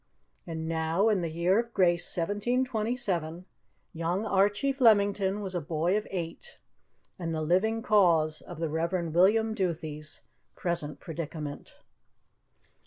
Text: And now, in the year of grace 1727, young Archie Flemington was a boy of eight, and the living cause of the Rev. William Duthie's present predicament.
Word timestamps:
And 0.47 0.67
now, 0.67 1.09
in 1.09 1.21
the 1.21 1.29
year 1.29 1.59
of 1.59 1.75
grace 1.75 2.01
1727, 2.17 3.45
young 3.93 4.25
Archie 4.25 4.71
Flemington 4.73 5.41
was 5.41 5.53
a 5.53 5.61
boy 5.61 5.95
of 5.95 6.07
eight, 6.09 6.57
and 7.19 7.35
the 7.35 7.41
living 7.43 7.83
cause 7.83 8.41
of 8.41 8.57
the 8.57 8.67
Rev. 8.67 9.13
William 9.13 9.53
Duthie's 9.53 10.21
present 10.55 10.99
predicament. 10.99 11.75